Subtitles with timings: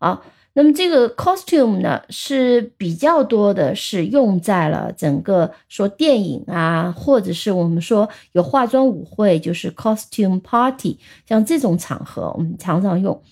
[0.00, 0.20] 啊。
[0.60, 13.22] 那么这个 costume 呢是比较多的，是用在了整个说电影啊，或者是我们说有化妆舞会，就是 costume party，像这种场合我们常常用。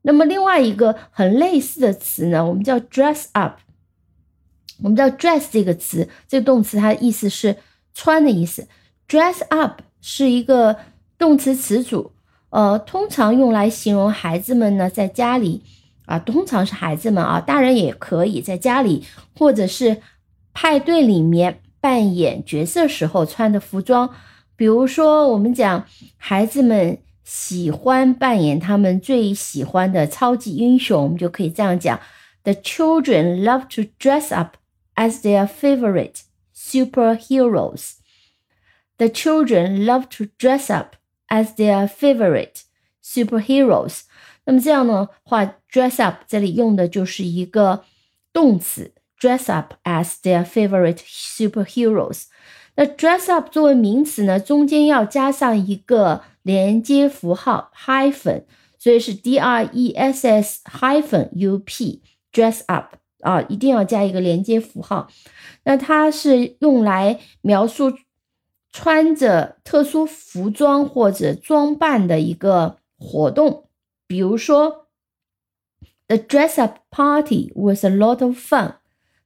[0.00, 3.58] 那么另外一个很类似的词呢，我们叫 dress up。
[4.82, 7.54] 我们知道 dress 这个词，这个动词它的意思是
[7.92, 8.66] 穿的意思。
[9.06, 10.74] dress up 是一个
[11.18, 12.12] 动词词组，
[12.48, 15.60] 呃，通常用来形容孩子们呢在家里
[16.06, 19.04] 啊，通常是孩子们啊，大人也可以在家里
[19.36, 20.02] 或者是
[20.52, 24.14] 派对里面扮演角色时候穿的服装。
[24.56, 26.98] 比如说，我们讲孩子们。
[27.22, 32.00] 喜欢扮演他们最喜欢的超级英雄，我们就可以这样讲
[32.42, 34.56] ：The children love to dress up
[34.96, 37.92] as their favorite superheroes.
[38.96, 40.96] The children love to dress up
[41.28, 42.62] as their favorite
[43.00, 44.00] superheroes.
[44.50, 47.84] 那么这样的话，dress up 这里用的就是一个
[48.32, 52.24] 动词，dress up as their favorite superheroes。
[52.74, 56.22] 那 dress up 作为名词呢，中间要加上一个。
[56.42, 58.44] 连接符号 hyphen，
[58.78, 65.10] 所以是 d r e s s hyphen u p dress up 啊，一定要加一个连接符号。
[65.64, 67.92] 那它是用来描述
[68.72, 73.68] 穿着特殊服装或者装扮的一个活动。
[74.10, 74.88] 比如说
[76.08, 78.74] ，The dress up party was a lot of fun.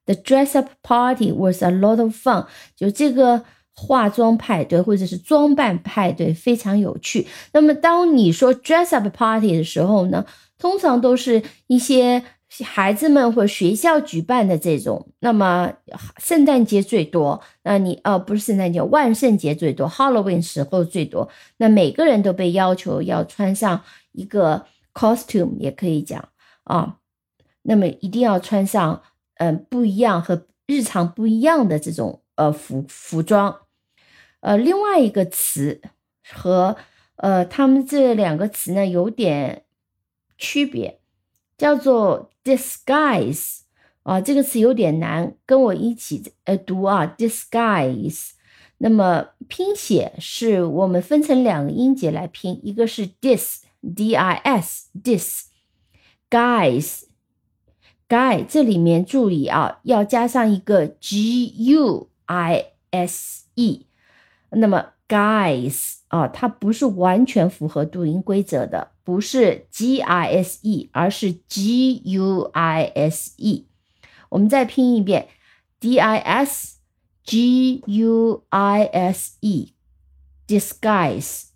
[0.05, 2.47] The dress up party was a lot of fun.
[2.77, 3.47] 就这个。
[3.77, 7.27] 化妆派对或者是装扮派对非常有趣。
[7.53, 10.25] 那么，当你说 dress up party 的时候呢，
[10.57, 12.23] 通常都是一些
[12.63, 15.09] 孩子们或学校举办的这种。
[15.19, 15.73] 那么，
[16.19, 21.29] 圣诞节最多，那你哦，不是圣诞节，万圣节最多，Halloween 时候最多。
[21.57, 26.29] 那每个人都被要求要穿上一个 costume，也可以讲
[26.63, 26.99] 啊。
[27.63, 29.03] 那么一定要穿上
[29.37, 33.63] 嗯不一样和日常不一样的这种呃服服装。
[34.41, 35.81] 呃，另外一个词
[36.31, 36.77] 和
[37.17, 39.65] 呃，他们这两个词呢有点
[40.37, 41.01] 区别，
[41.57, 43.61] 叫做 disguise
[44.03, 48.33] 啊，这个词有点难，跟我一起呃读啊，disguise。
[48.79, 53.63] 那么拼写是我们分成两个音节来拼，一个是 dis
[53.95, 55.49] D I S dis
[56.31, 57.03] guys
[58.09, 63.87] guy 这里面注意啊，要加上一个 g u i s e。
[64.51, 73.67] 那么，guys 啊，它不是完全符合读音规则的，不是 g i s e，而是 g u i s e。
[74.31, 75.29] 我们再拼一遍
[75.81, 76.79] ，d i s
[77.25, 81.47] g u i s e，disguise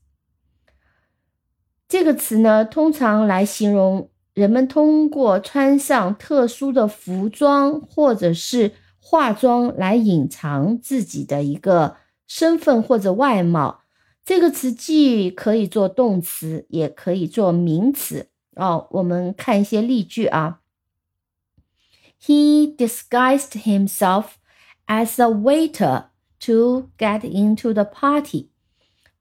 [1.89, 11.97] 这个词呢，通常来形容人们通过穿上特殊的服装或者是化妆来隐藏自己的一个。
[12.31, 13.81] 身份或者外貌，
[14.23, 18.29] 这个词既可以做动词，也可以做名词。
[18.55, 20.61] 哦，我们看一些例句啊。
[22.23, 24.33] He disguised himself
[24.87, 26.09] as a waiter
[26.41, 28.51] to get into the party。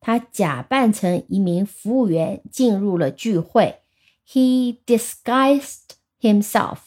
[0.01, 3.81] 他假扮成一名服务员进入了聚会。
[4.27, 5.91] He disguised
[6.21, 6.79] himself。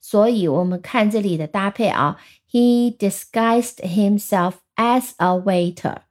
[0.00, 2.20] 所以我们看这里的搭配啊
[2.50, 6.02] He disguised himself as a waiter.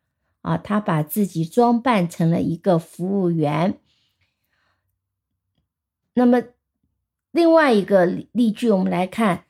[0.41, 3.79] 啊，他把自己装扮成了一个服务员。
[6.15, 6.43] 那么，
[7.31, 9.45] 另外一个例句，我们来看：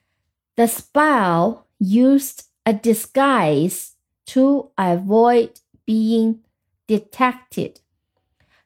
[0.56, 3.90] The spy used a disguise
[4.28, 5.50] to avoid
[5.86, 6.42] being
[6.89, 7.77] detected。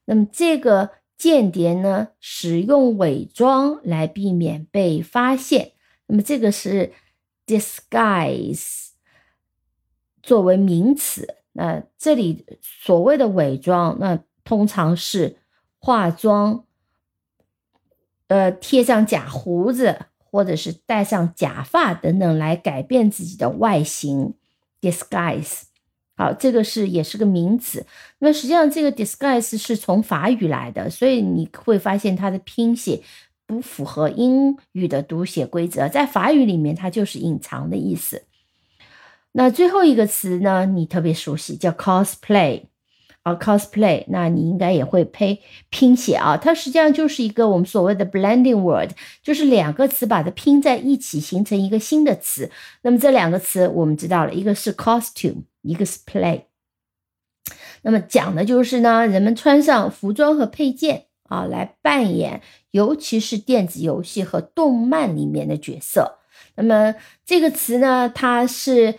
[0.06, 5.72] 那么，这个间谍呢，使用伪装来避免被发现。
[6.06, 6.92] 那么，这个是
[7.46, 8.92] disguise
[10.22, 11.36] 作为名词。
[11.52, 15.38] 那这里所谓的伪装，那通常是
[15.78, 16.64] 化妆，
[18.28, 24.34] 呃，贴上假胡子，或者是戴上假发等等来改变自己的外形
[24.80, 25.64] ，disguise。
[26.22, 27.84] 好，这个是也是个名词。
[28.20, 33.02] 那实际上这个 disguise 是从法语来的，所以你会发现它的拼写
[33.44, 38.22] 不符合英语的读写规则，在法语里面它就是隐藏的意思。
[39.32, 42.66] 那最后一个词呢，你特别熟悉，叫 cosplay
[43.22, 44.04] 啊，cosplay。
[44.08, 45.40] 那你应该也会配
[45.70, 48.90] 拼写啊，它实际上就是一个我们所谓的 blending word，
[49.22, 52.50] 就是两个词把它拼在一起形成一个新的词。
[52.82, 56.42] 那么这两个词我们知道了，一个是 costume，一个是 play。
[57.82, 66.18] 那么讲的就是呢，人们穿上服装和配件啊，来扮演，尤其是电子游戏和动漫里面的角色。
[66.54, 66.94] 那么
[67.24, 68.94] 这个词呢，它是。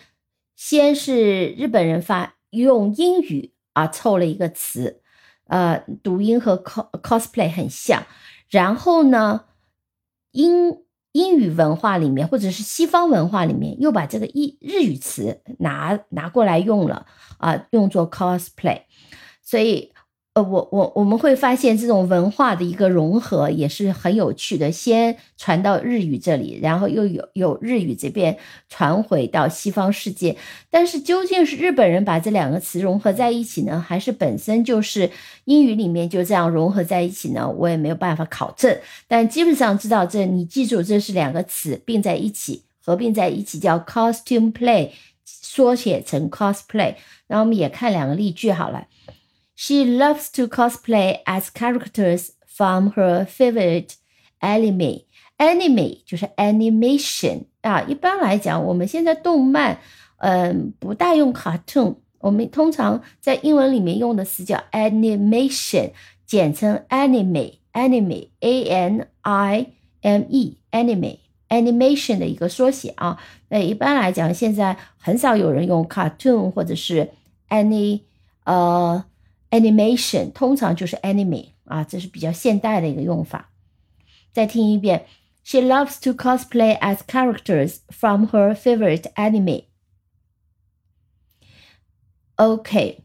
[0.55, 5.01] 先是日本人发用英语啊凑了一个词，
[5.47, 8.03] 呃，读音和 cos cosplay 很像。
[8.49, 9.45] 然后呢，
[10.31, 10.77] 英
[11.11, 17.05] 英语文化里面或者是西方文化里面又把这个一日语词拿拿过来用了
[17.37, 18.81] 啊，用作 cosplay，
[19.41, 19.91] 所以。
[20.35, 24.71] 呃，我我我们会发现这种文化的一个融合也是很有趣的。
[24.71, 28.35] 先传到日语这里，然后又有有日语这边
[28.68, 30.35] 传回到西方世界。
[30.71, 35.12] 但是究竟是日本人把这两个词融合在一起呢，还是本身就是
[35.45, 37.47] 英语里面就这样融合在一起呢？
[37.47, 38.75] 我也没有办法考证。
[39.07, 44.89] 但基本上知道这，你记住这是两个词并在一起，合并在一起叫 costume play，
[45.24, 46.95] 缩写成 cosplay。
[47.27, 48.88] 然后我们也看两个例句好了。
[49.54, 53.96] She loves to cosplay as characters from her favorite
[54.40, 55.04] anime.
[55.36, 57.82] Anime 就是 animation 啊。
[57.82, 59.78] 一般来讲，我们现在动漫，
[60.19, 61.96] 嗯，不大用 cartoon。
[62.19, 65.90] 我们通常在英文里面用的词叫 animation，
[66.25, 69.66] 简称 anime。anime，a n i
[70.02, 73.19] m e，anime，animation 的一个缩写啊。
[73.48, 77.10] 那一般来讲，现在很少有人用 cartoon 或者是
[77.48, 78.02] any
[78.44, 79.04] 呃。
[79.52, 83.50] Animation 通常就是 anime 啊，这是比较现代的一个用法。
[84.30, 85.06] 再听一遍，
[85.42, 89.64] She loves to cosplay as characters from her favorite anime.
[92.34, 93.04] OK，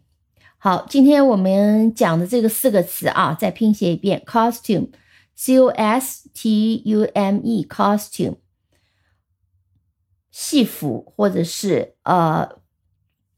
[0.58, 8.36] 好，今天我们讲的这个四个词啊，再拼写一遍：costume，c o s t u m e，costume，
[10.30, 12.60] 戏服或者是呃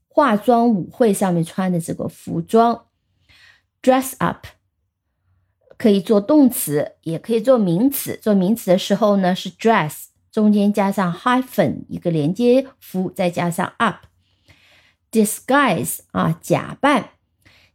[0.08, 2.82] 化妆舞会上面穿的这个服装。
[3.81, 4.45] Dress up
[5.77, 8.19] 可以做动词，也可以做名词。
[8.21, 14.05] 做名词的时候呢，是 dress 中间加上 hyphen 一个连接符，再加上 up。
[15.11, 17.09] disguise 啊，假扮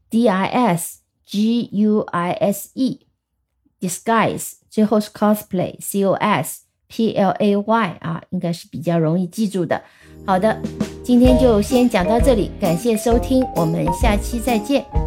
[0.08, 4.52] ，d i s g u i s e，disguise。
[4.70, 9.82] 最后是 cosplay，c o s p l a y 啊，应该是比较容易记住的。
[10.24, 10.62] 好的，
[11.02, 15.05] 今天就先讲到这里，感谢收听，我们下期再见。